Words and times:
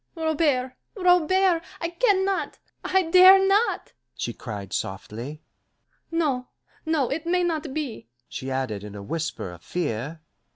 "Robert, 0.15 0.73
Robert! 0.95 1.61
I 1.79 1.89
can 1.89 2.25
not, 2.25 2.57
I 2.83 3.03
dare 3.03 3.37
not!" 3.47 3.93
she 4.15 4.33
cried 4.33 4.73
softly. 4.73 5.43
"No, 6.09 6.47
no, 6.87 7.09
it 7.11 7.27
may 7.27 7.43
not 7.43 7.71
be," 7.71 8.07
she 8.27 8.49
added 8.49 8.83
in 8.83 8.95
a 8.95 9.03
whisper 9.03 9.51
of 9.51 9.61
fear. 9.61 10.21